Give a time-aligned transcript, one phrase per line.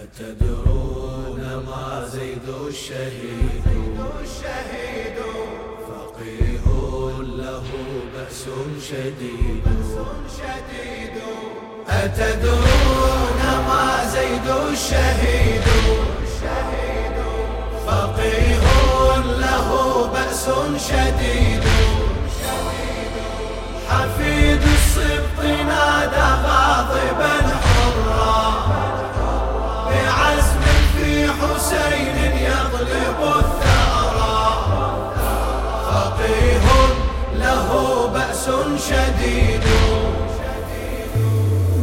[0.00, 3.64] أتدرون ما زيد الشهيد.
[4.22, 5.18] الشهيد
[5.88, 6.64] فقيه
[7.20, 7.62] له
[8.14, 8.44] بأس
[8.88, 9.64] شديد.
[10.38, 11.16] شديد
[11.88, 15.66] أتدرون ما زيد الشهيد.
[17.86, 18.62] فقيه
[19.44, 19.68] له
[20.12, 20.46] بأس
[20.88, 21.89] شديد.
[38.80, 39.64] شديد.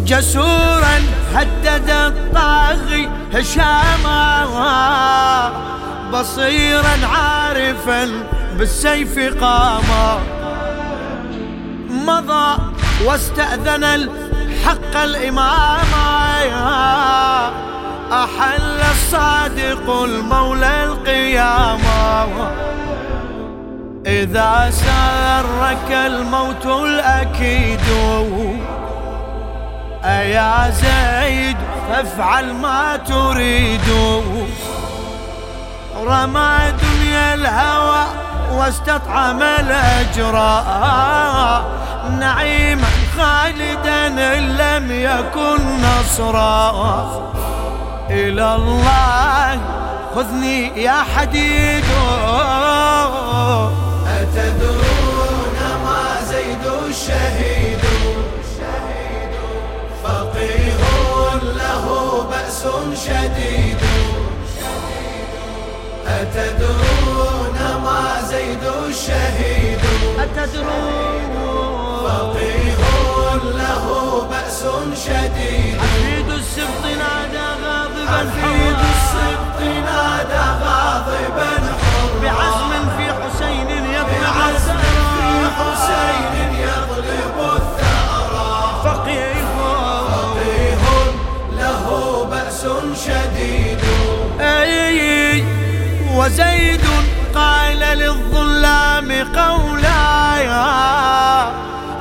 [0.05, 0.97] جسورا
[1.33, 4.27] هدد الطاغي هشاما.
[6.13, 8.09] بصيرا عارفا
[8.57, 10.19] بالسيف قاما
[11.89, 12.57] مضى
[13.05, 15.93] واستأذن الحق الإمام.
[18.11, 22.27] أحل الصادق المولى القيامة
[24.07, 27.79] إذا سرك الموت الأكيد.
[30.03, 31.57] أيا زيد
[31.89, 33.89] فافعل ما تريد.
[35.97, 38.05] رمى دنيا الهوى
[38.51, 40.67] واستطعم الأجراء
[42.19, 46.71] نعيما خالدا إن لم يكن نصرا.
[48.09, 49.59] إلى الله
[50.15, 51.83] خذني يا حديد.
[70.37, 71.33] أتدرون
[72.03, 72.77] فقيه
[73.43, 73.85] له
[74.29, 74.63] بأس
[75.05, 75.77] شديد.
[76.29, 81.51] السبط نادى غاضبا حرا السبط نادى غاضبا
[82.23, 87.37] بعزم في حسين يطلب بعزم في حسين يطلب
[88.83, 89.45] فقيه
[90.13, 90.83] فقيه
[91.57, 91.85] له
[92.31, 92.61] بأس
[93.05, 93.81] شديد.
[94.41, 95.43] أي
[96.15, 96.85] وزيد
[97.35, 100.26] قال للظلام قولا.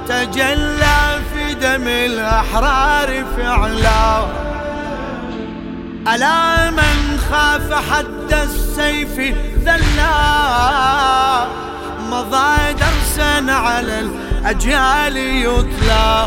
[0.09, 4.27] تجلى في دم الأحرار فعلا.
[6.15, 11.47] ألا من خاف حد السيف ذلا.
[12.11, 16.27] مضى درسا على الأجيال يتلى.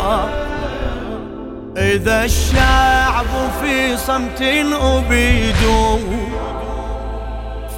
[1.78, 3.26] إذا الشعب
[3.62, 4.42] في صمت
[4.82, 6.29] أبيدوا.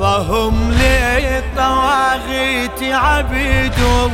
[0.02, 4.10] فهم للطواغيت عبيدوا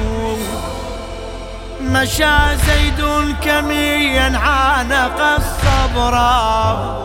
[1.82, 2.36] مشى
[2.68, 3.02] زيد
[3.44, 6.98] كميا عانق الصبرا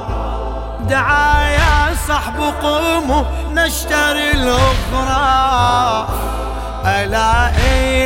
[0.89, 6.09] دعا يا صحب قوموا نشتري الأخرى.
[6.87, 7.53] ألا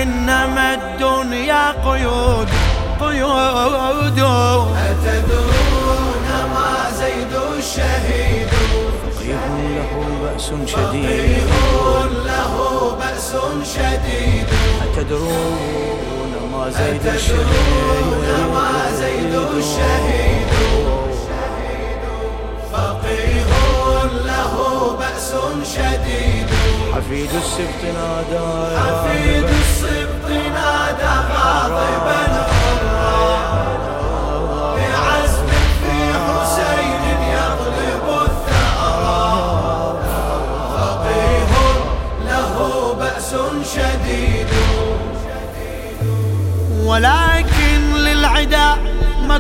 [0.03, 2.49] إنما الدنيا قيود
[3.01, 4.19] قيود.
[4.19, 5.56] أتدرون
[10.47, 11.49] بأس شديد.
[12.27, 12.55] له
[12.99, 13.33] بأس
[13.75, 14.47] شديد
[14.83, 20.49] أتدرون ما زيد الشهيد؟ ما زيد الشهيد
[22.73, 23.49] فقيه
[24.27, 24.55] له
[24.99, 25.35] بأس
[25.75, 26.49] شديد
[26.95, 32.36] حفيد السبط نادى حفيد الصبط نادى غاضبا.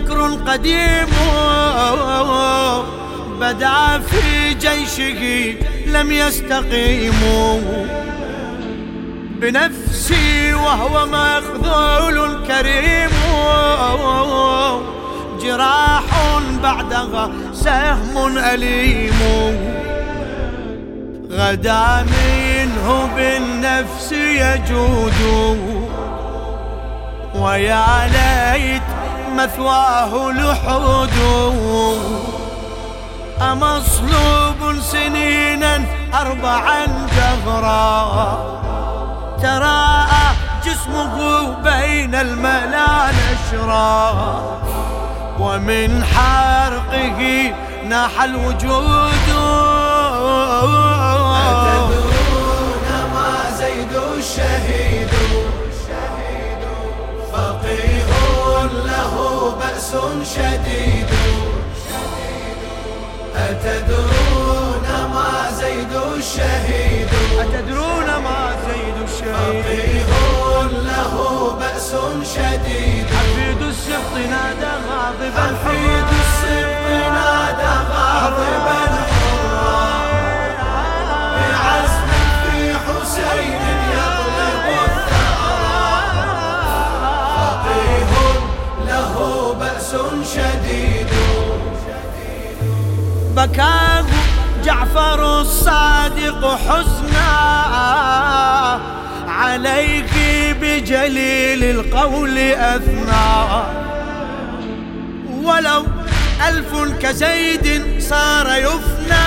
[0.06, 1.06] مكر قديم
[3.40, 5.54] بدأ في جيشه
[5.86, 7.60] لم يستقيموا
[9.40, 13.10] بنفسي وهو مخذول كريم.
[15.42, 16.04] جراح
[16.62, 19.20] بعدها سهم أليم.
[21.30, 25.20] غدا منه بالنفس يجود.
[27.34, 28.82] ويا ليت
[29.34, 31.16] مثواه لحود
[33.42, 35.84] أمصلوب سنينا
[36.14, 36.86] أربعا
[37.16, 38.38] دهرا
[39.42, 40.26] تراءى
[40.64, 41.16] جسمه
[41.62, 44.14] بين الملا نشرا.
[45.40, 47.52] ومن حرقه
[47.88, 49.26] ناح الوجود.
[51.76, 55.10] أتدرون ما زيد الشهيد.
[57.32, 58.05] فقيه
[58.88, 59.14] له
[59.60, 59.90] بأس
[60.34, 61.08] شديد.
[63.36, 67.08] أتدرون ما زيد الشهيد؟
[67.40, 70.10] أتدرون ما زيد الشهيد؟ فقيه
[70.88, 71.14] له
[71.60, 71.90] بأس
[72.34, 73.06] شديد.
[73.16, 75.44] حفيد السبط نادى غاضبا.
[75.46, 75.95] حفيد
[90.34, 91.06] شديد.
[93.36, 94.04] بكاه
[94.64, 97.30] جعفر الصادق حزنا
[99.28, 100.12] عليك
[100.60, 103.62] بجليل القول أثنى.
[105.42, 105.86] ولو
[106.48, 109.26] ألف كزيد صار يفنى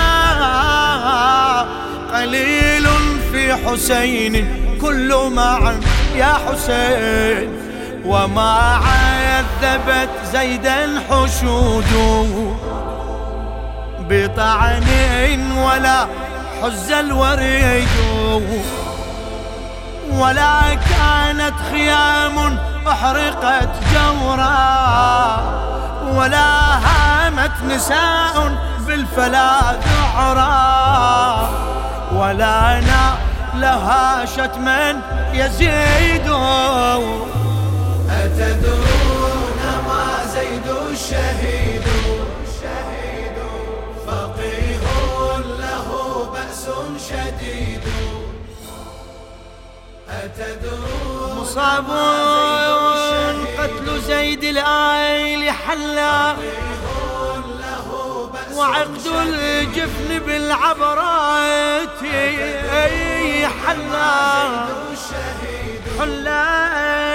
[2.14, 2.86] قليل
[3.32, 4.46] في حسين
[4.80, 5.80] كل معا
[6.16, 7.48] يا حسين
[8.04, 8.80] وما
[9.62, 12.26] عذبت زيدا حشوده
[14.00, 16.06] بطعن ولا
[16.62, 17.88] حز الوريد
[20.12, 22.58] ولا كانت خيام
[22.88, 24.56] أحرقت جورا
[26.14, 31.50] ولا هامت نساء بالفلا ذعرا
[32.12, 32.80] ولا
[33.54, 35.00] لها شتما
[35.32, 36.26] يزيد
[38.10, 38.89] أتدرون ما
[40.34, 41.86] زيد الشهيد
[44.06, 44.82] فقيه
[45.38, 45.88] له
[46.32, 46.64] بأس
[47.08, 47.84] شديد.
[50.10, 51.88] أتدرون مصاب
[53.58, 56.36] قتل زيد الآيل حلا.
[58.54, 62.00] وعقد الجفن بالعبرات
[63.66, 64.66] حلا.
[65.98, 67.09] حلا.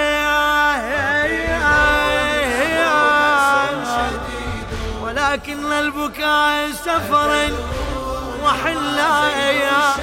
[5.36, 7.48] ولكن البكاء سفرا
[8.44, 9.94] وحلايا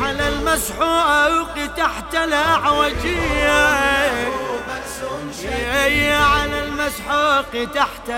[0.00, 3.64] على المسحوق تحت الأعوجية
[6.16, 8.10] على المسحوق تحت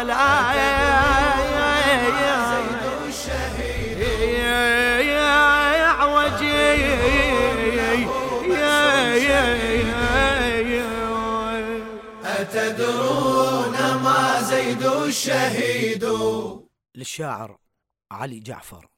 [12.41, 16.05] أتدرون ما زيد الشهيد.
[16.94, 17.59] للشاعر
[18.12, 18.95] علي جعفر.